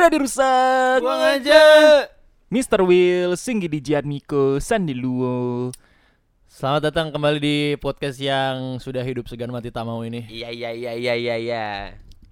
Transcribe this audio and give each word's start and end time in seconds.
Ready 0.00 0.16
rusak. 0.16 1.04
Buang 1.04 1.20
aja. 1.20 1.60
Mr. 2.48 2.80
Will, 2.88 3.36
Singgi 3.36 3.68
di 3.68 3.84
Miko, 4.08 4.56
Sandi 4.56 4.96
Luo. 4.96 5.68
Selamat 6.48 6.88
datang 6.88 7.12
kembali 7.12 7.36
di 7.36 7.76
podcast 7.76 8.16
yang 8.16 8.80
sudah 8.80 9.04
hidup 9.04 9.28
segan 9.28 9.52
mati 9.52 9.68
tak 9.68 9.84
mau 9.84 10.00
ini. 10.00 10.24
Iya 10.24 10.48
iya 10.56 10.72
iya 10.72 10.92
iya 10.96 11.14
iya 11.20 11.34
iya. 11.36 11.66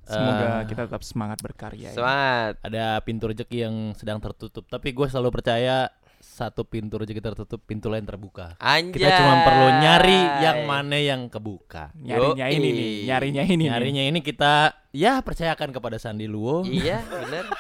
Semoga 0.09 0.65
Eh, 0.65 0.73
kita 0.73 0.89
tetap 0.89 1.04
semangat 1.04 1.45
berkarya. 1.45 1.93
ya. 1.93 1.95
Semangat. 1.95 2.57
Ada 2.65 3.04
pintu 3.04 3.28
rezeki 3.28 3.58
yang 3.60 3.92
sedang 3.92 4.16
tertutup, 4.16 4.64
tapi 4.64 4.96
gue 4.96 5.04
selalu 5.04 5.28
percaya 5.28 5.92
satu 6.19 6.66
pintu 6.66 6.98
rezeki 6.98 7.22
tertutup, 7.22 7.62
pintu 7.62 7.90
lain 7.90 8.06
terbuka. 8.06 8.58
Anjay. 8.58 8.94
Kita 8.94 9.08
cuma 9.22 9.35
perlu 9.46 9.68
nyari 9.82 10.21
yang 10.42 10.58
mana 10.67 10.98
yang 10.98 11.30
kebuka. 11.30 11.94
Nyarinya 11.98 12.46
Yoi. 12.50 12.56
ini 12.58 12.68
nih, 12.71 12.92
nyarinya 13.06 13.42
ini. 13.46 13.56
nih. 13.56 13.67
Nyarinya 13.71 14.03
ini 14.06 14.21
kita 14.22 14.74
ya 14.94 15.22
percayakan 15.22 15.71
kepada 15.71 15.99
Sandi 15.99 16.27
Luo. 16.27 16.66
Iya 16.66 17.02
bener. 17.06 17.46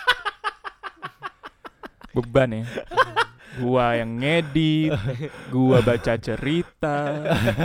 beban 2.14 2.50
ya. 2.50 2.64
gua 3.58 3.86
yang 3.94 4.10
ngedit, 4.14 4.94
gua 5.48 5.78
baca 5.80 6.14
cerita, 6.14 6.96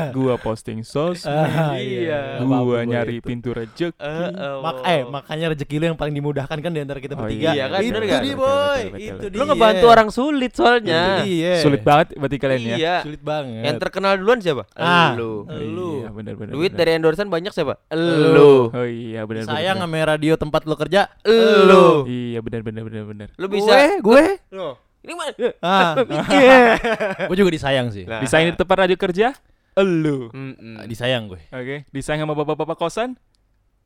gua 0.09 0.35
posting 0.35 0.81
sosmed, 0.81 1.29
Ah, 1.29 1.75
Iya. 1.75 2.39
Nggak 2.39 2.61
gua 2.61 2.79
nyari 2.83 3.17
itu. 3.17 3.25
pintu 3.25 3.49
rezeki. 3.49 3.93
Eh, 3.93 4.07
eh, 4.29 4.53
Mak 4.59 4.75
wow. 4.75 4.89
eh 4.89 5.01
makanya 5.05 5.45
rezeki 5.51 5.75
lu 5.77 5.85
yang 5.87 5.95
paling 5.95 6.11
dimudahkan 6.11 6.57
kan 6.57 6.69
di 6.69 6.79
antara 6.79 6.97
kita 6.97 7.13
Oh, 7.13 7.23
bertiga. 7.23 7.51
iya 7.51 7.65
kan, 7.67 7.79
itu 7.79 7.89
bener 7.89 8.03
kan? 8.03 8.21
dia 8.21 8.33
Betul, 8.33 8.37
boy, 8.37 8.49
betul, 8.49 8.91
betul, 8.91 9.07
itu 9.13 9.25
dia. 9.27 9.37
Lu 9.37 9.43
ngebantu 9.45 9.85
orang 9.87 10.09
sulit 10.09 10.51
soalnya. 10.53 11.01
Dia. 11.21 11.53
Sulit 11.59 11.81
banget 11.81 12.07
berarti 12.15 12.37
kalian 12.37 12.61
ya. 12.63 12.75
Iya. 12.75 12.95
Sulit 13.01 13.21
banget. 13.21 13.63
Yang 13.63 13.77
terkenal 13.79 14.11
duluan 14.17 14.39
siapa? 14.39 14.63
Ah. 14.73 15.13
Lu. 15.13 15.45
Lu. 15.47 15.89
Iya, 15.99 16.09
benar 16.09 16.33
benar. 16.35 16.51
Duit 16.51 16.71
dari 16.71 16.91
endorsean 16.93 17.27
banyak 17.27 17.51
siapa? 17.51 17.77
Lu. 17.93 18.69
Oh 18.69 18.83
iya 18.83 19.23
benar 19.23 19.43
benar. 19.43 19.55
Sayang 19.55 19.77
sama 19.79 19.97
radio 20.03 20.33
tempat 20.35 20.61
lu 20.63 20.75
kerja. 20.75 21.07
Lu. 21.23 22.03
Iya 22.05 22.39
benar 22.39 22.61
benar 22.61 22.83
benar 22.83 23.03
benar. 23.05 23.27
Lu 23.35 23.45
bisa. 23.47 23.75
gue. 23.99 24.23
Loh, 24.49 24.77
Ini 25.03 25.13
mah. 25.13 25.27
Ah. 25.59 25.93
gue 27.29 27.37
juga 27.37 27.51
disayang 27.51 27.91
sih. 27.91 28.07
Nah. 28.07 28.23
Desain 28.23 28.47
di 28.47 28.55
tempat 28.55 28.87
radio 28.87 28.95
kerja? 28.95 29.35
Elu. 29.73 30.31
Mm-mm. 30.31 30.79
Ah, 30.79 30.85
Disayang 30.85 31.27
gue. 31.27 31.41
Oke, 31.49 31.83
desain 31.89 32.15
sama 32.15 32.31
bapak-bapak 32.33 32.77
kosan? 32.77 33.17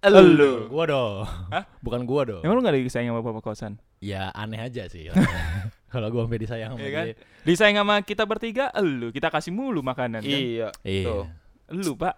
Lu. 0.05 0.69
Gua 0.69 0.85
dong. 0.85 1.25
Hah? 1.49 1.65
Bukan 1.81 2.05
gua 2.05 2.21
dong. 2.21 2.41
Emang 2.45 2.53
lu 2.53 2.61
gak 2.61 2.77
disayang 2.77 3.11
sama 3.11 3.25
bapak 3.25 3.41
kosan? 3.41 3.81
Ya 3.97 4.29
aneh 4.29 4.61
aja 4.61 4.85
sih. 4.85 5.09
Kalau 5.91 6.13
gua 6.13 6.27
sampai 6.27 6.37
disayang 6.37 6.77
sama 6.77 6.83
Iya 6.83 6.91
kan? 6.93 7.05
dia. 7.09 7.15
Disayang 7.41 7.77
sama 7.81 7.95
kita 8.05 8.23
bertiga? 8.23 8.69
Elu, 8.77 9.09
kita 9.09 9.33
kasih 9.33 9.49
mulu 9.49 9.81
makanan 9.81 10.21
kan? 10.21 10.29
Iya. 10.29 10.69
Iya. 10.85 11.05
Tuh. 11.07 11.25
Elu, 11.73 11.97
Pak. 11.97 12.13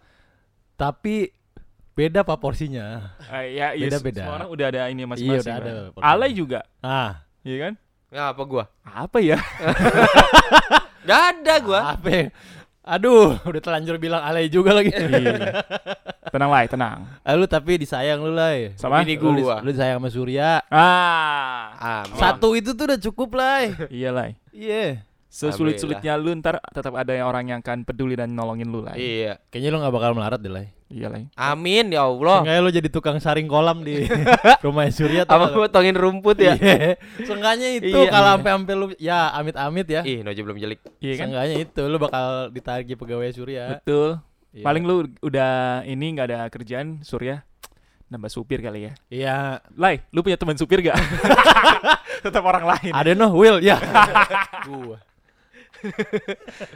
Tapi 0.76 1.32
beda 1.94 2.24
pak 2.24 2.40
porsinya. 2.40 3.16
Ah, 3.28 3.44
ya, 3.44 3.76
iya, 3.76 3.88
Beda-beda. 3.88 4.24
Semua 4.24 4.36
orang 4.38 4.50
udah 4.50 4.66
ada 4.72 4.82
ini 4.88 5.04
Iya, 5.04 5.08
masing-masing. 5.08 5.40
udah 5.40 5.56
Pak. 5.56 5.64
ada 5.64 5.74
porsinya. 5.92 6.12
Alay 6.16 6.32
juga, 6.32 6.60
Ah, 6.80 7.12
iya 7.44 7.58
kan? 7.64 7.74
Ngapa 8.10 8.42
gua? 8.44 8.64
Apa 8.82 9.22
ya? 9.22 9.38
Gak 11.08 11.22
ada 11.36 11.54
gua. 11.62 11.80
apa? 11.94 12.08
ya? 12.10 12.24
Aduh, 12.82 13.38
udah 13.46 13.62
telanjur 13.62 14.02
bilang 14.02 14.26
alay 14.26 14.50
juga 14.50 14.74
lagi. 14.74 14.90
Iya. 14.90 15.62
tenang 16.34 16.50
lah, 16.50 16.66
tenang. 16.66 16.98
Ah, 17.22 17.38
lu 17.38 17.46
tapi 17.46 17.78
disayang 17.78 18.18
lu 18.18 18.34
lah. 18.34 18.74
Sama? 18.82 19.06
Ini 19.06 19.14
Lu, 19.22 19.38
dis- 19.38 19.46
gua. 19.46 19.62
lu 19.62 19.70
disayang 19.70 20.02
sama 20.02 20.10
Surya. 20.10 20.66
Ah, 20.74 22.02
Amin. 22.02 22.18
Satu 22.18 22.58
itu 22.58 22.74
tuh 22.74 22.90
udah 22.90 22.98
cukup 23.00 23.30
lah. 23.38 23.70
iya 23.94 24.10
lah. 24.10 24.34
Iya. 24.50 25.06
Sesulit-sulitnya 25.30 26.18
lu 26.18 26.34
ntar 26.42 26.58
tetap 26.74 26.98
ada 26.98 27.14
yang 27.14 27.30
orang 27.30 27.46
yang 27.46 27.60
akan 27.62 27.86
peduli 27.86 28.18
dan 28.18 28.34
nolongin 28.34 28.66
lu 28.66 28.82
lah. 28.82 28.98
Iya. 28.98 29.38
Kayaknya 29.54 29.70
lu 29.70 29.78
gak 29.86 29.94
bakal 29.94 30.12
melarat 30.18 30.42
deh 30.42 30.50
lah. 30.50 30.66
Iya 30.90 31.06
lah. 31.06 31.22
Amin 31.38 31.94
ya 31.94 32.02
Allah. 32.04 32.42
Seenggaknya 32.42 32.62
lu 32.66 32.72
jadi 32.74 32.90
tukang 32.90 33.22
saring 33.22 33.46
kolam 33.46 33.86
di 33.86 34.10
rumah 34.66 34.90
Surya 34.90 35.22
Apa 35.22 35.30
tau 35.30 35.46
gak? 35.46 35.70
potongin 35.70 35.94
rumput 35.94 36.42
ya? 36.42 36.58
Iya. 36.58 36.98
Seenggaknya 37.22 37.70
itu 37.78 37.94
Iya. 37.94 38.10
kalau 38.10 38.30
sampai 38.34 38.52
sampai 38.52 38.74
lu 38.74 38.86
ya 38.98 39.30
amit-amit 39.32 39.86
ya. 39.86 40.02
Ih, 40.02 40.26
Nojo 40.26 40.42
belum 40.42 40.58
jelik. 40.58 40.82
Iya 40.98 41.14
kan? 41.16 41.30
Seenggaknya 41.30 41.56
itu 41.62 41.82
lu 41.86 41.98
bakal 41.98 42.26
ditagih 42.50 42.98
pegawai 42.98 43.30
Surya. 43.30 43.78
Betul. 43.78 44.18
Iya. 44.50 44.66
Paling 44.66 44.84
lu 44.84 44.96
udah 45.22 45.52
ini 45.86 46.06
nggak 46.10 46.28
ada 46.28 46.40
kerjaan, 46.50 47.06
Surya 47.06 47.46
nambah 48.10 48.26
supir 48.28 48.58
kali 48.58 48.90
ya. 48.90 48.94
Iya. 49.08 49.38
Lai, 49.78 50.02
lu 50.10 50.26
punya 50.26 50.34
teman 50.34 50.58
supir 50.58 50.82
gak? 50.82 50.98
Tetap 52.26 52.42
orang 52.42 52.66
lain. 52.66 52.90
Ada 52.90 53.14
noh 53.14 53.30
Will 53.32 53.62
ya. 53.62 53.78
Gua. 54.66 54.98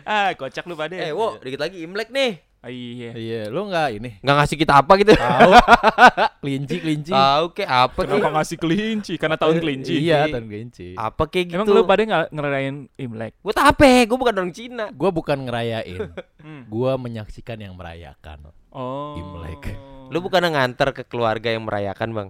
ah, 0.06 0.30
kocak 0.34 0.64
lu 0.64 0.78
pada. 0.78 0.94
Eh, 0.94 1.10
wo, 1.10 1.42
dikit 1.42 1.58
lagi 1.58 1.82
Imlek 1.82 2.14
nih. 2.14 2.53
Ah, 2.64 2.72
iya. 2.72 3.12
Iya, 3.12 3.42
lu 3.52 3.68
enggak 3.68 4.00
ini. 4.00 4.24
Nggak 4.24 4.36
ngasih 4.40 4.56
kita 4.56 4.74
apa 4.80 4.96
gitu. 4.96 5.12
Tahu. 5.20 5.52
kelinci, 6.48 6.76
kelinci. 6.80 7.12
Tahu 7.12 7.46
kek 7.52 7.68
apa? 7.68 8.00
Kenapa 8.08 8.30
ngasih 8.40 8.56
kelinci? 8.56 9.14
Karena 9.20 9.36
tahun 9.36 9.60
kelinci. 9.60 9.94
Iya, 10.00 10.32
tahun 10.32 10.48
kelinci. 10.48 10.88
Apa 10.96 11.28
kek 11.28 11.52
gitu? 11.52 11.60
Emang 11.60 11.68
lu 11.68 11.84
pada 11.84 12.02
nggak 12.08 12.26
ngerayain 12.32 12.88
Imlek? 12.96 13.36
Gue 13.44 13.52
tape, 13.52 14.08
gue 14.08 14.16
bukan 14.16 14.34
orang 14.40 14.54
Cina. 14.56 14.86
Gua 14.96 15.12
bukan 15.12 15.38
ngerayain. 15.44 16.02
Hmm. 16.44 16.68
Gua 16.68 17.00
menyaksikan 17.00 17.56
yang 17.56 17.72
merayakan. 17.80 18.52
Oh. 18.68 19.16
Imlek. 19.16 19.80
Lu 20.12 20.20
bukan 20.20 20.44
nganter 20.44 20.92
ke 20.92 21.08
keluarga 21.08 21.48
yang 21.48 21.64
merayakan, 21.64 22.12
Bang. 22.12 22.30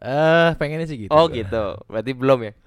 Eh, 0.00 0.48
pengennya 0.56 0.88
sih 0.88 1.04
gitu. 1.04 1.12
Oh, 1.12 1.28
gua. 1.28 1.36
gitu. 1.36 1.64
Berarti 1.84 2.10
belum 2.16 2.38
ya? 2.48 2.52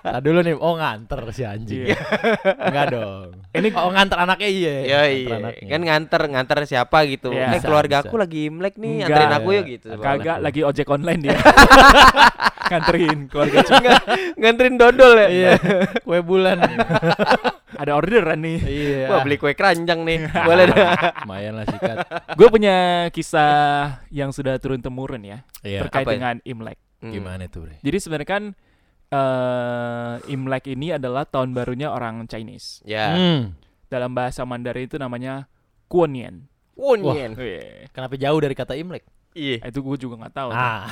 Nah, 0.00 0.18
dulu 0.22 0.42
nih, 0.42 0.54
oh 0.58 0.74
nganter 0.74 1.20
si 1.30 1.42
anjing. 1.46 1.90
Iya. 1.90 1.98
Enggak 2.70 2.86
dong. 2.94 3.28
Ini 3.54 3.68
Oh 3.78 3.90
nganter 3.94 4.18
anaknya 4.18 4.50
iya. 4.50 4.74
Iya, 4.82 5.00
nganter 5.00 5.18
iya. 5.18 5.36
anaknya. 5.38 5.68
Kan 5.70 5.80
nganter, 5.86 6.22
nganter 6.30 6.58
siapa 6.66 6.98
gitu. 7.06 7.30
Iya. 7.30 7.54
eh, 7.58 7.62
keluarga 7.62 7.96
bisa. 8.02 8.06
aku 8.10 8.16
lagi 8.18 8.40
Imlek 8.50 8.74
nih, 8.78 8.92
Enggak. 9.02 9.10
anterin 9.10 9.34
aku 9.38 9.48
yuk 9.54 9.66
gitu. 9.66 9.88
kagak 9.98 10.38
lagi 10.38 10.60
ojek 10.62 10.86
online 10.90 11.20
dia. 11.22 11.38
Nganterin 12.68 13.18
keluarga. 13.26 13.58
Nggak- 13.80 14.04
nganterin 14.36 14.76
dodol 14.76 15.12
ya. 15.16 15.28
Iya, 15.28 15.50
kue 16.02 16.20
bulan. 16.20 16.58
Ada 17.80 17.96
orderan 17.96 18.44
nih. 18.44 18.58
iya. 18.60 19.04
Wah, 19.08 19.24
beli 19.24 19.40
kue 19.40 19.56
keranjang 19.56 20.04
nih. 20.04 20.28
Boleh 20.48 20.68
dah. 20.68 21.24
lumayan 21.24 21.56
lah 21.56 21.64
sikat. 21.64 21.96
Gue 22.36 22.48
punya 22.48 22.76
kisah 23.08 23.52
yang 24.12 24.30
sudah 24.30 24.60
turun 24.60 24.84
temurun 24.84 25.22
ya 25.22 25.40
Iya. 25.62 25.88
terkait 25.88 26.04
apa 26.04 26.10
ya? 26.12 26.16
dengan 26.20 26.36
Imlek. 26.44 26.76
Hmm. 27.00 27.12
Gimana 27.14 27.48
tuh, 27.48 27.64
Bre? 27.64 27.80
Jadi 27.80 27.96
sebenarnya 27.96 28.28
kan 28.28 28.44
eh 29.10 30.14
Imlek 30.28 30.68
ini 30.68 30.92
adalah 30.92 31.24
tahun 31.24 31.50
barunya 31.50 31.88
orang 31.88 32.28
Chinese. 32.28 32.84
Ya. 32.84 33.16
Hmm. 33.16 33.56
Dalam 33.88 34.12
bahasa 34.12 34.44
Mandarin 34.44 34.84
itu 34.84 35.00
namanya 35.00 35.48
Kuonian. 35.88 36.46
Wonyen. 36.76 37.36
Wih, 37.36 37.88
Kenapa 37.92 38.16
jauh 38.16 38.40
dari 38.40 38.52
kata 38.52 38.72
Imlek? 38.72 39.04
Iya. 39.30 39.62
itu 39.62 39.78
gue 39.78 39.96
juga 39.96 40.18
nggak 40.18 40.34
tahu. 40.34 40.50
Ah. 40.50 40.90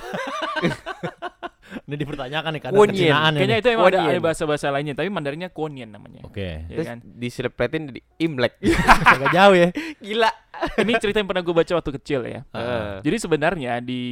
Ini 1.89 1.97
dipertanyakan 1.97 2.51
nih 2.53 2.61
Wonyen. 2.69 2.93
kecinaan 2.93 3.33
Kayaknya 3.33 3.57
itu 3.65 3.69
emang 3.73 3.89
ada, 3.89 3.99
ada 4.05 4.21
bahasa-bahasa 4.21 4.69
lainnya, 4.69 4.93
tapi 4.93 5.09
Mandarinnya 5.09 5.49
Kuonian 5.49 5.89
namanya. 5.89 6.21
Oke. 6.21 6.69
Ya 6.69 6.77
Terus 6.77 6.85
kan? 6.85 6.99
diselepretin 7.01 7.83
di 7.97 8.05
Imlek. 8.21 8.61
Agak 9.17 9.33
jauh 9.33 9.57
ya. 9.57 9.69
Gila. 9.97 10.29
Ini 10.85 10.93
cerita 11.01 11.17
yang 11.17 11.33
pernah 11.33 11.41
gue 11.41 11.55
baca 11.57 11.73
waktu 11.81 11.91
kecil 11.97 12.21
ya. 12.29 12.45
Ah. 12.53 13.01
Jadi 13.01 13.17
sebenarnya 13.17 13.81
di 13.81 14.03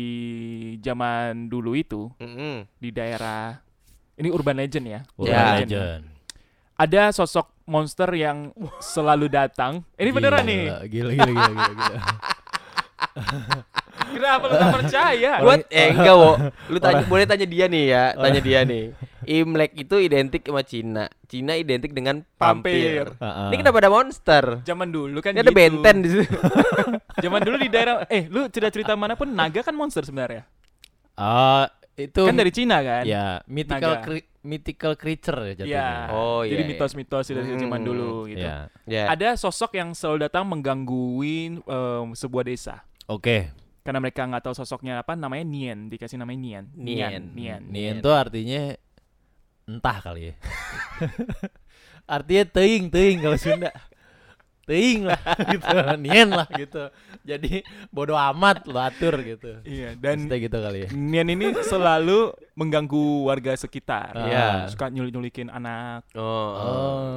zaman 0.80 1.52
dulu 1.52 1.76
itu 1.76 2.08
Mm-mm. 2.16 2.64
di 2.80 2.88
daerah 2.88 3.60
ini 4.16 4.32
urban 4.32 4.56
legend 4.56 4.86
ya. 4.88 5.00
Urban 5.20 5.36
Ya. 5.36 5.60
Legend. 5.60 6.02
Ada 6.80 7.12
sosok 7.12 7.52
monster 7.68 8.08
yang 8.16 8.56
selalu 8.80 9.28
datang. 9.28 9.84
Ini 10.00 10.10
beneran 10.16 10.48
nih. 10.48 10.64
Gila, 10.88 11.12
gila, 11.12 11.28
gila, 11.28 11.32
gila, 11.52 11.72
gila. 11.76 11.98
Kenapa 14.06 14.44
lu 14.44 14.54
gak 14.54 14.74
percaya? 14.76 15.32
Buat 15.40 15.60
eh 15.66 15.88
enggak, 15.90 16.14
Wo. 16.14 16.32
Lu 16.68 16.78
tanya 16.78 17.02
boleh 17.04 17.24
tanya 17.24 17.44
dia 17.44 17.66
nih 17.66 17.84
ya, 17.86 18.04
tanya 18.12 18.40
dia 18.40 18.60
nih. 18.62 18.84
Imlek 19.26 19.74
itu 19.74 19.96
identik 19.98 20.42
sama 20.42 20.62
Cina. 20.62 21.04
Cina 21.26 21.52
identik 21.54 21.90
dengan 21.90 22.22
pampir. 22.36 23.10
Pampir. 23.10 23.50
Ini 23.50 23.56
kenapa 23.56 23.78
ada 23.82 23.90
monster? 23.90 24.44
Zaman 24.62 24.88
dulu 24.88 25.18
kan 25.18 25.34
Ini 25.34 25.42
ada 25.42 25.50
gitu. 25.50 25.58
benten 25.58 25.96
di 25.98 26.08
situ. 26.12 26.38
Zaman 27.24 27.40
dulu 27.40 27.56
di 27.56 27.68
daerah 27.68 28.06
eh 28.06 28.26
lu 28.26 28.46
cerita-cerita 28.46 28.94
mana 28.94 29.14
pun 29.14 29.26
naga 29.28 29.60
kan 29.60 29.74
monster 29.74 30.02
sebenarnya. 30.02 30.46
Ah, 31.12 31.66
itu 31.96 32.22
Kan 32.22 32.36
dari 32.36 32.52
Cina 32.52 32.78
kan? 32.80 33.02
ya 33.02 33.40
mythical 33.46 34.04
cre- 34.04 34.28
mythical 34.40 34.94
creature 34.94 35.40
ya 35.42 35.54
jatuhnya. 35.56 35.74
Iya. 35.74 35.90
Oh, 36.12 36.40
Jadi 36.40 36.54
iya, 36.54 36.62
iya. 36.62 36.70
mitos-mitos 36.70 37.24
dari 37.26 37.56
zaman 37.56 37.80
Hmm, 37.80 37.88
dulu 37.88 38.10
gitu. 38.28 38.44
Iya. 38.44 38.56
Ya. 38.84 39.04
Ada 39.08 39.34
sosok 39.34 39.74
yang 39.74 39.90
selalu 39.90 40.22
datang 40.22 40.46
menggangguin 40.46 41.58
em, 41.58 42.06
sebuah 42.12 42.44
desa. 42.44 42.84
Oke. 43.06 43.50
Karena 43.86 44.02
mereka 44.02 44.26
nggak 44.26 44.42
tahu 44.42 44.54
sosoknya 44.58 44.98
apa, 44.98 45.14
namanya 45.14 45.46
Nien, 45.46 45.86
dikasih 45.86 46.18
namanya 46.18 46.42
Nien. 46.42 46.64
Nien. 46.74 47.22
Nien. 47.30 47.62
Nien 47.70 48.02
tuh 48.02 48.10
artinya 48.10 48.74
entah 49.64 49.98
kali 50.02 50.30
ya. 50.30 50.34
artinya 52.18 52.44
teing, 52.50 52.90
teing 52.90 53.22
kalau 53.22 53.38
Sunda. 53.38 53.70
Teing 54.66 55.06
lah 55.06 55.22
gitu. 55.54 55.76
Nien 56.02 56.26
lah 56.26 56.50
gitu. 56.50 56.90
Jadi 57.22 57.62
bodoh 57.86 58.18
amat 58.18 58.66
lo 58.66 58.82
atur 58.82 59.22
gitu. 59.22 59.62
Iya, 59.62 59.94
dan 59.94 60.26
Maksudnya 60.26 60.38
gitu 60.42 60.58
kali 60.58 60.78
ya. 60.82 60.88
Nian 60.90 61.30
ini 61.30 61.54
selalu 61.62 62.34
mengganggu 62.58 63.30
warga 63.30 63.54
sekitar. 63.54 64.18
Iya. 64.18 64.66
Suka 64.66 64.90
nyulik-nyulikin 64.90 65.54
anak 65.54 66.10
Oh. 66.18 66.50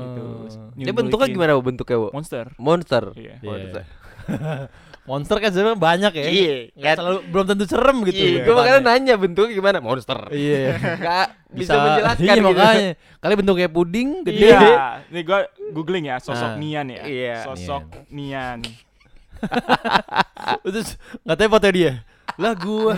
gitu. 0.06 0.22
Oh. 0.46 0.70
Dia 0.78 0.94
bentuknya 0.94 1.26
gimana? 1.26 1.58
Bentuknya? 1.58 1.98
Monster. 2.14 2.54
Monster. 2.62 3.04
Iya. 3.18 3.42
Monster. 3.42 3.82
Monster 5.10 5.42
kan 5.42 5.50
sebenarnya 5.50 5.80
banyak 5.82 6.14
ya. 6.22 6.26
Iya, 6.30 6.56
kan? 6.78 6.96
selalu 7.02 7.18
belum 7.34 7.46
tentu 7.50 7.66
serem 7.66 7.98
gitu. 8.06 8.22
Iya, 8.22 8.46
gue 8.46 8.54
makanya 8.54 8.80
nanya 8.94 9.14
bentuknya 9.18 9.58
gimana? 9.58 9.78
Monster. 9.82 10.30
Iya. 10.30 10.78
Gak 11.02 11.28
bisa, 11.50 11.74
menjelaskan 11.82 12.26
Iya 12.30 12.34
gitu. 12.38 12.46
makanya. 12.46 12.90
Kali 13.18 13.34
bentuknya 13.34 13.70
puding 13.74 14.10
gede. 14.22 14.54
Iya, 14.54 14.62
ini 15.10 15.22
gua 15.26 15.50
googling 15.74 16.14
ya 16.14 16.22
sosok 16.22 16.54
Ah. 16.54 16.62
Nian 16.62 16.94
ya. 16.94 17.02
Iya. 17.10 17.36
Sosok 17.42 17.84
Nian. 18.14 18.62
Terus 20.62 20.94
ngatanya 21.26 21.50
foto 21.50 21.68
dia. 21.74 21.94
Lah 22.40 22.56
gua. 22.56 22.96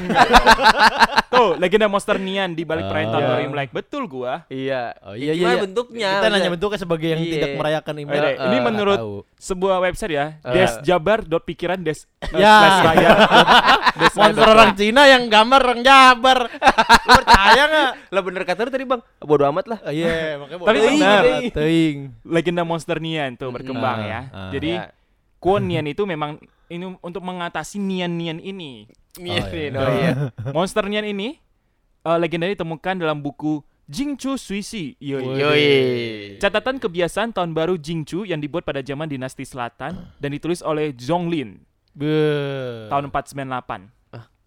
Tuh, 1.31 1.55
legenda 1.55 1.87
monster 1.87 2.15
Nian 2.15 2.51
di 2.51 2.61
balik 2.61 2.85
perayaan 2.85 3.09
tahun 3.09 3.23
Oh. 3.23 3.29
baru 3.31 3.41
Imlek. 3.43 3.69
Betul 3.71 4.03
gua. 4.05 4.45
Iya. 4.47 4.93
Oh 5.01 5.11
Ya, 5.11 5.31
iya 5.31 5.33
gimana 5.33 5.49
iya. 5.51 5.63
bentuknya? 5.63 6.09
Kita 6.13 6.27
nanya 6.29 6.49
bentuknya 6.51 6.77
sebagai 6.77 7.07
yang 7.09 7.21
Iya. 7.21 7.31
tidak 7.31 7.49
merayakan 7.55 7.95
Imlek. 7.97 8.21
Oke, 8.21 8.45
ini 8.45 8.57
menurut 8.59 8.99
nggak 8.99 9.07
tahu. 9.07 9.39
sebuah 9.41 9.75
website 9.81 10.13
ya, 10.13 10.25
Eh. 10.39 10.53
desjabar.pikiran 10.53 11.79
des 11.79 12.05
eh, 12.21 12.37
Ya. 12.37 12.55
raya. 12.83 13.09
Des 13.91 14.13
Monster 14.13 14.47
orang 14.47 14.71
Cina 14.73 15.03
yang 15.03 15.27
gambar 15.27 15.59
orang 15.61 15.81
Jabar. 15.81 16.39
Lu 16.47 17.11
percaya 17.13 17.63
enggak? 17.65 17.91
Lah 18.07 18.21
bener 18.21 18.41
kata 18.45 18.59
lu 18.61 18.71
tadi 18.71 18.85
bang, 18.85 19.01
bodo 19.19 19.43
amat 19.45 19.65
lah. 19.67 19.79
Iya, 19.85 20.37
makanya 20.37 20.63
Tapi 20.63 20.79
benar. 20.95 21.23
legenda 22.23 22.63
monster 22.63 22.97
Nian 22.97 23.35
tuh 23.35 23.51
berkembang 23.51 23.97
Ah, 23.97 24.07
ya. 24.07 24.19
ah. 24.29 24.49
Jadi 24.49 24.71
Ya. 24.73 24.95
Kwon 25.37 25.65
Nian 25.65 25.85
itu 25.85 26.05
memang 26.05 26.37
ini 26.67 26.85
untuk 26.99 27.19
mengatasi 27.19 27.77
Nian-Nian 27.77 28.37
ini. 28.37 28.85
Iya, 29.13 29.41
Oh, 29.41 29.51
iya. 29.51 29.69
oh 29.73 29.91
iya. 29.91 30.11
Monster 30.51 30.85
Nian 30.85 31.03
ini 31.03 31.35
eh, 32.01 32.17
legenda 32.17 32.45
ditemukan 32.45 32.95
dalam 32.97 33.19
buku 33.19 33.59
Jingchu 33.83 34.35
Suisi. 34.35 34.95
Yoi. 34.97 35.25
Yoi. 35.35 35.67
Catatan 36.37 36.77
kebiasaan 36.77 37.31
tahun 37.31 37.51
baru 37.51 37.75
Jingchu 37.75 38.23
yang 38.23 38.39
dibuat 38.39 38.63
pada 38.63 38.79
zaman 38.79 39.05
dinasti 39.05 39.43
selatan 39.43 39.91
dan 40.15 40.29
ditulis 40.29 40.61
oleh 40.61 40.93
Zhonglin 40.93 41.59
Be. 41.91 42.07
tahun 42.87 43.11
498 43.11 43.99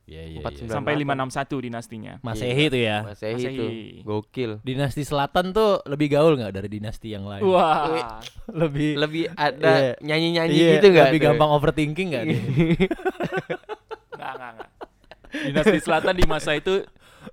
Iya, 0.04 0.20
iya, 0.22 0.36
Empat 0.38 0.52
iya. 0.52 0.58
sembilan. 0.60 0.76
sampai 0.76 0.92
98. 0.94 1.56
561 1.56 1.64
dinastinya. 1.64 2.12
Masehi 2.20 2.62
itu 2.66 2.76
ya. 2.78 2.98
Masehi 3.02 3.34
Masehi. 3.34 3.48
itu. 3.50 3.66
Gokil. 4.02 4.50
Dinasti 4.60 5.00
Selatan 5.00 5.44
tuh 5.50 5.80
lebih 5.82 6.08
gaul 6.10 6.36
nggak 6.36 6.52
dari 6.54 6.68
dinasti 6.70 7.08
yang 7.10 7.24
lain? 7.24 7.40
Wah. 7.42 8.20
Lebih 8.52 9.00
Lebih 9.00 9.24
ada 9.32 9.72
Iya. 9.72 9.92
nyanyi-nyanyi 10.00 10.52
iya, 10.54 10.72
gitu 10.76 10.86
enggak? 10.88 11.08
Lebih 11.08 11.20
gampang 11.22 11.50
overthinking 11.50 12.08
nggak 12.12 12.24
nih? 12.28 12.40
Enggak, 14.12 14.30
enggak, 14.30 14.50
enggak. 14.52 14.70
Dinasti 15.44 15.78
selatan 15.84 16.14
di 16.16 16.24
masa 16.24 16.56
itu 16.56 16.84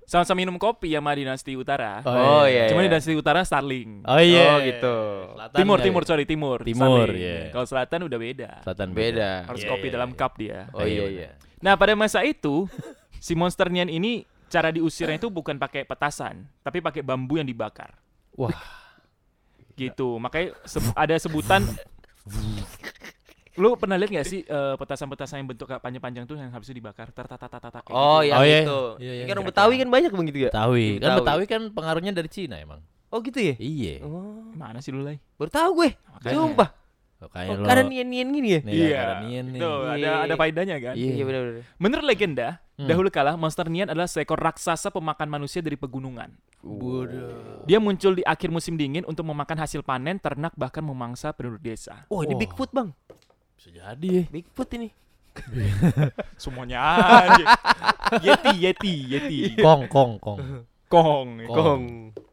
sama-sama 0.08 0.40
minum 0.40 0.56
kopi 0.56 0.96
sama 0.96 1.12
dinasti 1.12 1.52
utara. 1.56 2.00
Oh 2.04 2.44
iya. 2.48 2.68
Cuma 2.72 2.80
iya. 2.84 2.88
dinasti 2.88 3.12
utara 3.12 3.44
Starling. 3.44 4.04
Oh 4.08 4.20
iya. 4.20 4.56
Oh, 4.56 4.58
gitu. 4.64 4.96
Selatan 5.36 5.58
timur, 5.58 5.76
nggak 5.76 5.82
ya? 5.82 5.86
timur, 5.88 6.02
sorry, 6.04 6.24
timur. 6.24 6.58
Timur, 6.64 7.08
iya. 7.12 7.52
Kalau 7.52 7.66
selatan 7.68 7.98
udah 8.08 8.18
beda. 8.18 8.50
Selatan 8.64 8.88
Beda. 8.92 9.30
Harus 9.48 9.62
Iya, 9.64 9.70
kopi 9.70 9.86
iya, 9.88 9.94
dalam 9.94 10.10
iya. 10.12 10.18
cup 10.18 10.32
dia. 10.40 10.58
Oh 10.72 10.86
iya 10.86 11.04
iya. 11.08 11.30
Nah, 11.62 11.74
pada 11.78 11.94
masa 11.94 12.24
itu 12.26 12.66
si 13.22 13.38
monster 13.38 13.70
Nian 13.70 13.86
ini 13.86 14.26
cara 14.52 14.68
diusirnya 14.68 15.16
itu 15.16 15.32
bukan 15.32 15.56
pakai 15.56 15.88
petasan, 15.88 16.44
tapi 16.60 16.84
pakai 16.84 17.00
bambu 17.00 17.40
yang 17.40 17.46
dibakar. 17.46 17.94
Wah. 18.36 18.52
Gitu. 19.78 20.20
Makanya 20.20 20.52
seb- 20.68 20.92
ada 20.92 21.16
sebutan 21.16 21.64
Lu 23.54 23.76
pernah 23.76 23.96
lihat 23.96 24.10
gak 24.10 24.24
sih 24.24 24.40
eh, 24.42 24.74
petasan-petasan 24.76 25.40
yang 25.40 25.48
bentuk 25.48 25.68
kayak 25.68 25.80
panjang-panjang 25.80 26.24
tuh 26.24 26.36
yang 26.36 26.48
habis 26.48 26.68
itu 26.68 26.80
dibakar? 26.80 27.12
Tartatatatak 27.12 27.84
kayak 27.84 27.92
Oh, 27.92 28.20
gitu. 28.20 28.32
yang 28.32 28.40
Oh, 28.40 28.44
iya. 28.44 28.60
itu. 28.62 28.80
Iya, 28.98 29.12
iya. 29.12 29.24
kan 29.24 29.34
orang 29.36 29.48
Betawi 29.48 29.74
kan 29.76 29.88
banyak 29.88 30.10
begitu 30.10 30.38
ya? 30.38 30.50
Betawi. 30.50 30.86
Kan 30.88 31.00
Betawi. 31.02 31.18
Betawi 31.20 31.44
kan 31.46 31.62
pengaruhnya 31.70 32.12
dari 32.12 32.28
Cina 32.28 32.56
emang. 32.56 32.80
Oh 33.08 33.20
gitu 33.20 33.36
ya? 33.36 33.54
Iya. 33.56 34.00
Oh, 34.02 34.48
Mana 34.52 34.80
sih 34.80 34.88
lu, 34.88 35.04
Lai? 35.04 35.20
baru 35.36 35.48
tahu 35.48 35.70
gue. 35.78 35.90
Makanya. 36.16 36.32
Sumpah. 36.32 36.68
Kayak 37.22 37.54
Oh, 37.54 37.62
lo. 37.62 37.66
karena 37.70 37.82
nian-nian 37.86 38.28
gini 38.34 38.48
ya? 38.50 38.60
Nih, 38.66 38.72
Iya. 38.74 38.82
gara-gara 38.98 39.22
Nian 39.22 39.46
nih. 39.46 39.60
Tuh, 39.62 39.78
ada 39.78 39.94
Iya. 39.94 40.12
ada 40.26 40.34
faedahnya 40.34 40.76
kan? 40.82 40.94
Iya. 40.98 41.10
Iya 41.12 41.22
benar-benar. 41.22 41.62
Menurut 41.78 42.04
legenda, 42.04 42.48
Hmm. 42.74 42.88
dahulu 42.90 43.08
kala 43.08 43.32
monster 43.36 43.66
Nian 43.68 43.86
adalah 43.86 44.10
seekor 44.10 44.34
raksasa 44.36 44.90
pemakan 44.90 45.28
manusia 45.30 45.62
dari 45.62 45.78
pegunungan. 45.78 46.34
Bodoh. 46.58 47.62
Dia 47.62 47.78
muncul 47.78 48.12
di 48.12 48.24
akhir 48.24 48.50
musim 48.50 48.74
dingin 48.74 49.04
untuk 49.04 49.22
memakan 49.22 49.54
hasil 49.56 49.80
panen, 49.80 50.18
ternak 50.18 50.50
bahkan 50.54 50.82
memangsa 50.82 51.30
penduduk 51.30 51.62
desa. 51.62 52.08
Oh, 52.08 52.20
ini 52.20 52.34
Oh. 52.34 52.38
Bigfoot, 52.38 52.70
Bang. 52.70 52.90
Bisa 53.62 53.70
jadi 53.72 54.08
ya. 54.10 54.22
Bigfoot 54.26 54.74
ini. 54.74 54.90
Semuanya 56.42 56.82
aja. 57.22 57.44
Yeti, 58.18 58.52
Yeti, 58.58 58.94
Yeti. 59.06 59.38
Kong, 59.64 59.86
kong, 59.86 60.18
kong. 60.18 60.66
Kong. 60.90 61.28
Kong. 61.46 61.54
Kong. 61.54 61.82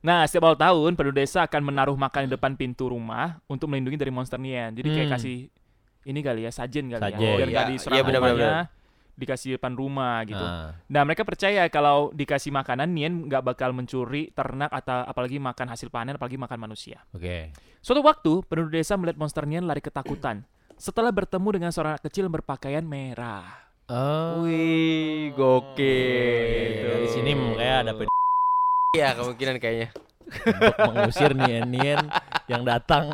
Nah, 0.02 0.26
setiap 0.26 0.50
awal 0.50 0.58
tahun 0.58 0.98
penduduk 0.98 1.22
desa 1.22 1.46
akan 1.46 1.62
menaruh 1.64 1.94
makan 1.94 2.26
di 2.26 2.34
depan 2.34 2.58
pintu 2.58 2.90
rumah 2.90 3.38
untuk 3.46 3.70
melindungi 3.70 3.96
dari 3.96 4.10
monster 4.10 4.42
Nian. 4.42 4.74
Jadi 4.74 4.90
kayak 4.90 5.06
Hmm. 5.06 5.16
kasih 5.16 5.38
ini 6.04 6.20
kali 6.20 6.42
ya, 6.44 6.52
sajen 6.52 6.90
kali 6.90 6.98
Sajen. 6.98 7.22
ya. 7.22 7.32
Biar 7.38 7.46
Oh, 7.46 7.54
iya. 7.54 7.70
diserang 7.70 7.94
Iya, 7.94 8.04
benar, 8.04 8.20
benar, 8.20 8.34
rumahnya, 8.34 8.54
dikasih 9.14 9.46
di 9.46 9.56
depan 9.56 9.74
rumah 9.76 10.18
gitu. 10.26 10.42
Nah, 10.42 10.74
Nah, 10.90 11.02
mereka 11.06 11.22
percaya 11.22 11.62
kalau 11.70 12.10
dikasih 12.12 12.50
makanan 12.50 12.90
Nian 12.90 13.30
nggak 13.30 13.46
bakal 13.46 13.70
mencuri 13.70 14.34
ternak 14.34 14.74
atau 14.74 15.06
apalagi 15.06 15.38
makan 15.38 15.70
hasil 15.70 15.94
panen 15.94 16.18
apalagi 16.18 16.42
makan 16.42 16.58
manusia. 16.58 17.06
oke. 17.14 17.54
Suatu 17.80 18.02
waktu, 18.02 18.44
penduduk 18.44 18.74
desa 18.74 18.98
melihat 18.98 19.16
monster 19.16 19.46
Nian 19.46 19.64
lari 19.64 19.80
ketakutan 19.80 20.44
setelah 20.80 21.12
bertemu 21.12 21.60
dengan 21.60 21.72
seorang 21.76 22.00
anak 22.00 22.08
kecil 22.08 22.26
yang 22.26 22.36
berpakaian 22.40 22.86
merah. 22.88 23.68
Oh. 23.92 24.48
Wih, 24.48 25.36
gokil. 25.36 26.88
Dari 26.88 27.08
sini 27.12 27.36
kayak 27.36 27.78
ada 27.84 27.92
ped- 28.00 28.08
Iya, 28.96 29.14
kemungkinan 29.20 29.56
kayaknya. 29.60 29.90
untuk 30.30 30.78
mengusir 30.94 31.32
Nian-Nian 31.34 32.06
yang 32.46 32.62
datang 32.62 33.10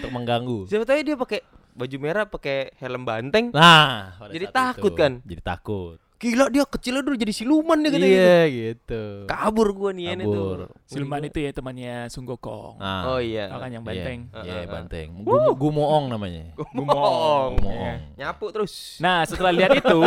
untuk 0.00 0.10
mengganggu. 0.10 0.64
Siapa 0.66 0.88
tahu 0.88 1.04
dia 1.04 1.16
pakai 1.16 1.40
baju 1.76 1.96
merah, 2.00 2.24
pakai 2.24 2.72
helm 2.80 3.04
banteng. 3.04 3.52
Nah, 3.52 4.16
Jadi 4.32 4.48
takut 4.48 4.92
itu, 4.92 4.98
kan? 4.98 5.12
Jadi 5.22 5.42
takut. 5.44 6.00
Gila 6.16 6.48
dia 6.48 6.64
kecilnya 6.64 7.04
dulu 7.04 7.12
jadi 7.12 7.28
siluman 7.28 7.76
dia 7.76 7.92
katanya 7.92 8.08
gitu. 8.08 8.24
Iya 8.24 8.40
gitu. 8.48 9.02
Kabur 9.28 9.68
gua 9.76 9.92
nih 9.92 10.16
Kabur. 10.16 10.24
itu. 10.24 10.44
Siluman 10.88 11.20
itu 11.28 11.38
ya 11.44 11.50
temannya 11.52 12.08
Sun 12.08 12.24
Gokong. 12.24 12.80
Nah, 12.80 13.02
Oh 13.12 13.20
iya. 13.20 13.52
Kan 13.52 13.68
yang 13.68 13.84
iya, 13.84 13.90
banteng. 13.92 14.18
Iya, 14.32 14.54
Heeh. 14.56 14.64
banteng. 14.64 15.08
Gumo, 15.20 15.52
gumoong 15.52 16.04
namanya. 16.08 16.56
Gumong. 16.56 17.50
Gumoong. 17.60 17.96
Nyapu 18.16 18.46
terus. 18.48 18.96
Nah, 18.96 19.28
setelah 19.28 19.52
lihat 19.52 19.76
itu, 19.84 20.00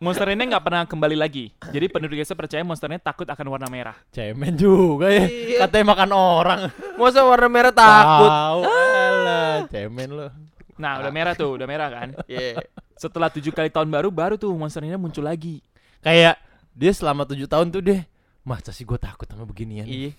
monster 0.00 0.24
ini 0.32 0.48
nggak 0.48 0.64
pernah 0.64 0.82
kembali 0.88 1.16
lagi. 1.20 1.52
Jadi 1.60 1.86
penduduk 1.92 2.16
desa 2.16 2.32
percaya 2.32 2.64
monsternya 2.64 3.04
takut 3.04 3.28
akan 3.28 3.46
warna 3.52 3.68
merah. 3.68 3.96
Cemen 4.16 4.56
juga 4.56 5.12
ya. 5.12 5.28
Iya. 5.28 5.58
Katanya 5.68 5.92
makan 5.92 6.10
orang. 6.16 6.60
Masa 6.96 7.20
warna 7.20 7.52
merah 7.52 7.72
takut? 7.74 8.32
Tahu. 8.32 8.60
Alah, 8.64 9.54
cemen 9.68 10.08
lo. 10.08 10.28
Nah, 10.80 11.04
udah 11.04 11.12
merah 11.12 11.36
tuh, 11.36 11.60
udah 11.60 11.68
merah 11.68 11.92
kan. 11.92 12.08
Iya. 12.24 12.64
Setelah 12.96 13.28
tujuh 13.28 13.50
kali 13.50 13.68
tahun 13.68 13.88
baru, 13.88 14.08
baru 14.08 14.34
tuh 14.36 14.52
monster 14.52 14.80
ini 14.80 14.94
muncul 14.94 15.24
lagi. 15.24 15.60
Kayak 16.00 16.38
dia 16.72 16.92
selama 16.92 17.24
tujuh 17.24 17.46
tahun 17.46 17.68
tuh 17.68 17.82
deh. 17.82 18.00
Masa 18.42 18.74
sih 18.74 18.82
gue 18.82 18.98
takut 18.98 19.26
sama 19.26 19.46
beginian? 19.46 19.86
Iya. 19.86 20.12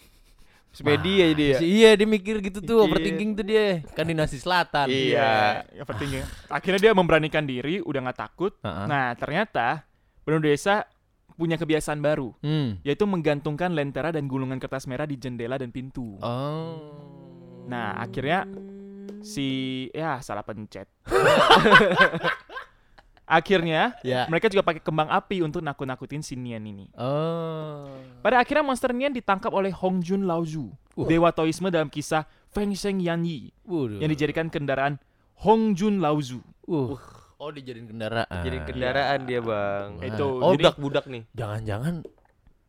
Jadi 0.73 1.11
ya. 1.21 1.27
Masa 1.53 1.61
Iya 1.61 1.89
dia 1.93 2.07
mikir 2.09 2.35
gitu 2.41 2.57
tuh 2.57 2.81
Iya. 2.81 2.85
overthinking 2.89 3.29
tuh 3.37 3.45
dia 3.45 3.85
Kan 3.93 4.09
dinasti 4.09 4.41
selatan 4.41 4.89
Iya. 4.89 5.61
Yang 5.69 5.85
pentingnya. 5.85 6.23
Akhirnya 6.49 6.79
dia 6.81 6.93
memberanikan 6.97 7.45
diri, 7.45 7.77
udah 7.77 7.99
nggak 8.09 8.17
takut. 8.17 8.57
Heeh. 8.65 8.85
Nah, 8.89 9.13
ternyata 9.13 9.85
penduduk 10.25 10.49
desa 10.49 10.89
punya 11.33 11.57
kebiasaan 11.57 11.97
baru, 11.97 12.29
Hmm. 12.41 12.77
yaitu 12.81 13.05
menggantungkan 13.05 13.73
lentera 13.73 14.09
dan 14.09 14.25
gulungan 14.25 14.57
kertas 14.57 14.85
merah 14.85 15.05
di 15.05 15.17
jendela 15.17 15.57
dan 15.57 15.69
pintu. 15.73 16.17
Oh 16.21 16.77
Nah, 17.63 17.95
akhirnya 17.95 18.45
si 19.21 19.47
ya 19.93 20.19
salah 20.19 20.43
pencet. 20.43 20.85
akhirnya 23.23 23.95
Ya 24.01 24.27
mereka 24.27 24.47
juga 24.47 24.61
pakai 24.61 24.79
kembang 24.79 25.07
api 25.07 25.39
untuk 25.39 25.59
nakut-nakutin 25.59 26.19
si 26.19 26.35
Nian 26.35 26.61
ini. 26.61 26.91
Oh 26.93 27.87
Pada 28.19 28.37
akhirnya 28.37 28.61
monster 28.61 28.91
Nian 28.91 29.11
ditangkap 29.11 29.49
oleh 29.49 29.71
Hong 29.71 29.99
Jun 29.99 30.23
Laozu, 30.23 30.71
Wah. 30.93 31.07
dewa 31.07 31.29
Taoisme 31.29 31.67
dalam 31.67 31.87
kisah 31.87 32.23
Feng 32.49 32.71
Sheng 32.71 32.99
Yan 32.99 33.23
Yi 33.23 33.49
Waduh. 33.63 33.97
yang 33.97 34.09
dijadikan 34.09 34.47
kendaraan 34.47 34.99
Hong 35.41 35.73
Jun 35.73 35.99
Laozu. 35.99 36.39
uh. 36.67 36.95
Oh 37.35 37.51
dijadiin 37.51 37.89
kendaraan 37.89 38.23
Jadi 38.39 38.57
kendaraan 38.63 39.19
dia, 39.23 39.43
Bang. 39.43 39.99
Nah. 39.99 40.07
Itu 40.07 40.23
Oh, 40.39 40.55
jadi 40.55 40.63
Budak-budak 40.63 41.05
nih. 41.07 41.27
Jangan-jangan 41.33 41.93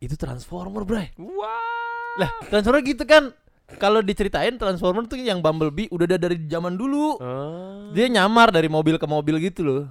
Itu 0.03 0.15
Transformer 0.15 0.83
bray 0.83 1.15
wah. 1.15 2.19
Lah 2.19 2.27
Transformer 2.45 2.83
gitu 2.83 3.03
kan 3.03 3.31
Kalau 3.79 4.03
diceritain 4.03 4.51
Transformer 4.55 5.07
tuh 5.07 5.15
yang 5.15 5.39
Bumblebee 5.39 5.87
Udah 5.87 6.03
ada 6.05 6.19
dari 6.19 6.43
zaman 6.45 6.75
dulu 6.75 7.15
Oh. 7.23 7.87
Dia 7.91 8.11
nyamar 8.11 8.51
dari 8.51 8.67
mobil 8.67 8.99
ke 8.99 9.07
mobil 9.07 9.39
gitu 9.39 9.63
loh 9.63 9.83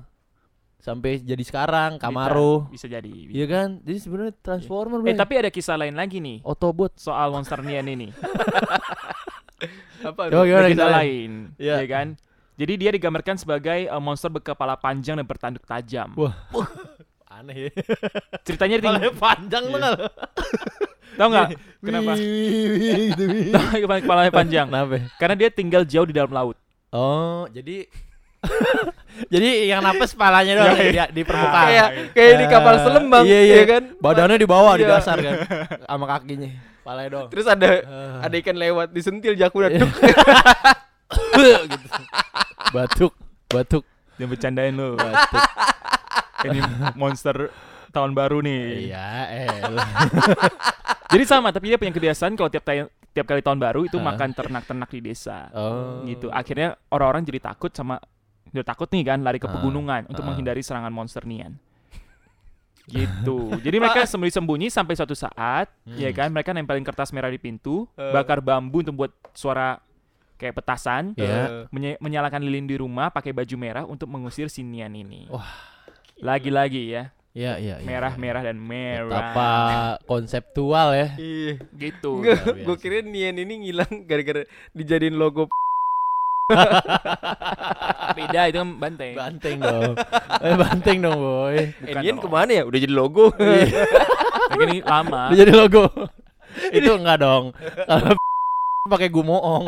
Sampai 0.85 1.17
jadi 1.17 1.41
sekarang 1.41 1.97
Camaro 1.97 2.69
bisa, 2.69 2.85
bisa 2.85 3.00
jadi. 3.00 3.09
Iya 3.33 3.47
kan 3.49 3.69
Jadi 3.81 3.99
sebenarnya 4.05 4.37
Transformer 4.37 5.00
Eh 5.09 5.17
tapi 5.17 5.41
ada 5.41 5.49
kisah 5.49 5.81
lain 5.81 5.97
lagi 5.97 6.21
nih 6.21 6.45
Autobot 6.45 7.00
soal 7.00 7.33
monster 7.33 7.64
Nian 7.64 7.88
ini. 7.88 8.12
Apa? 10.05 10.29
Coba 10.29 10.45
gimana 10.45 10.69
ada 10.69 10.76
kisah 10.76 10.93
lain, 10.93 11.31
Iya. 11.57 11.81
ya 11.81 11.87
kan? 11.88 12.07
Jadi 12.61 12.73
dia 12.76 12.91
digambarkan 12.93 13.41
sebagai 13.41 13.88
uh, 13.88 13.97
monster 13.97 14.29
berkepala 14.29 14.76
panjang 14.76 15.17
dan 15.17 15.25
bertanduk 15.25 15.64
tajam. 15.64 16.12
Wah 16.21 16.37
Aneh 17.35 17.67
ya 17.67 17.71
Ceritanya 18.47 18.76
Kepalanya 18.79 19.11
panjang 19.17 19.64
Iya. 19.64 19.73
banget 19.73 19.93
tahu 21.19 21.29
nggak 21.31 21.49
kenapa? 21.81 22.12
gitu 22.19 23.25
Tahu 23.55 23.62
nggak 23.64 23.81
kenapa 23.81 24.03
kepalanya 24.05 24.33
panjang? 24.35 24.67
Kenapa 24.69 24.95
Karena 25.17 25.35
dia 25.35 25.49
tinggal 25.49 25.83
jauh 25.88 26.07
di 26.07 26.14
dalam 26.14 26.29
laut. 26.31 26.61
Oh 26.93 27.49
jadi 27.49 27.88
Jadi 29.35 29.49
yang 29.67 29.81
napas 29.81 30.14
palanya 30.14 30.53
doang 30.55 30.79
di, 30.79 30.95
di 30.95 31.23
permukaan. 31.23 31.67
kayak 31.67 31.88
kayak 32.12 32.33
di 32.38 32.47
kapal 32.47 32.75
selam 32.79 33.05
bang 33.09 33.25
Iya, 33.25 33.41
iya. 33.41 33.55
ya 33.57 33.64
kan 33.67 33.83
Badannya 33.99 34.37
di 34.37 34.47
bawah 34.47 34.75
di 34.75 34.83
Iya. 34.83 34.95
dasar 34.95 35.17
kan. 35.19 35.35
Sama 35.88 36.05
kakinya. 36.09 36.50
Palanya 36.81 37.09
doang. 37.11 37.29
terus 37.29 37.47
ada 37.47 37.69
Eh. 37.75 38.17
ada 38.23 38.35
ikan 38.38 38.55
lewat 38.55 38.88
disentil 38.91 39.35
jakuna 39.35 39.73
duk 39.73 39.91
gitu. 41.67 41.88
Batuk, 42.71 43.12
batuk, 43.49 43.85
Jangan 44.14 44.29
bercandain 44.31 44.73
lu. 44.73 44.95
batuk. 44.95 45.43
Ini 46.47 46.61
monster 46.95 47.37
tahun 47.88 48.12
baru 48.12 48.38
nih. 48.41 48.91
Iya, 48.91 49.07
eh. 49.33 49.49
Jadi 51.09 51.25
sama, 51.25 51.49
tapi 51.49 51.71
dia 51.71 51.79
punya 51.79 51.91
kebiasaan 51.91 52.35
kalau 52.35 52.50
tiap 52.50 52.67
tiap 53.14 53.25
kali 53.25 53.41
tahun 53.41 53.57
baru 53.57 53.87
itu 53.87 53.97
Hah? 53.97 54.05
makan 54.05 54.31
ternak-ternak 54.31 54.91
di 54.91 55.00
desa. 55.00 55.47
Oh. 55.50 56.03
Gitu. 56.03 56.26
Akhirnya 56.29 56.75
orang-orang 56.88 57.23
jadi 57.23 57.38
takut 57.45 57.71
sama 57.71 58.03
udah 58.54 58.64
takut 58.64 58.88
nih 58.88 59.02
kan 59.04 59.18
lari 59.20 59.37
ke 59.37 59.46
Ah, 59.46 59.52
pegunungan 59.52 60.06
untuk 60.06 60.23
ah. 60.23 60.28
menghindari 60.30 60.62
serangan 60.62 60.90
monster 60.90 61.23
nian. 61.23 61.58
Gitu. 62.84 63.49
Jadi 63.64 63.76
mereka 63.80 64.04
sembunyi-sembunyi 64.04 64.68
sampai 64.68 64.92
suatu 64.92 65.16
saat, 65.16 65.73
Hmm. 65.82 65.96
ya 65.96 66.12
kan, 66.12 66.28
mereka 66.28 66.52
nempelin 66.52 66.84
kertas 66.84 67.11
merah 67.11 67.32
di 67.32 67.40
pintu, 67.40 67.88
Eh. 67.96 68.12
bakar 68.12 68.44
bambu 68.44 68.84
untuk 68.84 68.94
buat 68.94 69.12
suara 69.32 69.80
kayak 70.37 70.52
petasan, 70.54 71.16
Iya. 71.16 71.64
menye- 71.73 71.96
menyalakan 71.96 72.44
lilin 72.44 72.68
di 72.68 72.76
rumah 72.76 73.08
pakai 73.08 73.32
baju 73.32 73.56
merah 73.56 73.84
untuk 73.84 74.04
mengusir 74.06 74.46
si 74.46 74.61
nian 74.61 74.92
ini. 74.92 75.32
Wah. 75.32 75.49
Lagi-lagi 76.14 76.92
ya, 76.92 77.08
Iya, 77.32 77.56
iya, 77.56 77.75
iya. 77.80 77.87
merah, 77.88 78.12
iya. 78.12 78.20
merah 78.20 78.42
dan 78.44 78.58
merah. 78.61 79.08
Betapa 79.08 79.49
konseptual 80.04 80.92
ya. 80.92 81.08
iya 81.16 81.56
Gitu. 81.73 82.20
Gue 82.62 82.76
kira 82.76 83.00
Nian 83.00 83.34
ini 83.34 83.64
ngilang 83.64 84.04
gara-gara 84.04 84.44
dijadiin 84.70 85.16
logo 85.16 85.49
Beda 88.14 88.40
itu 88.52 88.58
kan 88.60 88.70
banteng. 88.76 89.14
Banteng 89.16 89.56
dong. 89.64 89.92
Eh, 90.44 90.54
banteng 90.60 90.96
dong, 91.00 91.16
boy. 91.16 91.56
eh, 91.56 91.94
dong. 91.96 92.20
ke 92.20 92.28
mana 92.28 92.50
ya 92.52 92.62
udah 92.68 92.78
jadi 92.84 92.94
logo 92.94 93.32
ini 94.68 94.84
lama. 94.84 95.32
Udah 95.32 95.38
jadi 95.40 95.52
logo. 95.56 95.84
Itu 96.68 96.90
enggak 97.00 97.18
dong. 97.24 97.56
Kalau 97.56 98.12
pakai 98.92 99.08
gumoong. 99.08 99.64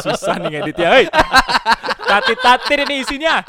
Susah 0.00 0.40
nih 0.40 0.48
ngeditnya. 0.64 0.88
Hei. 0.88 1.04
Tatit-tatit 2.08 2.88
ini 2.88 3.04
isinya. 3.04 3.44